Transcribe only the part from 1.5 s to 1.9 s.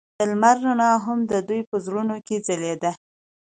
په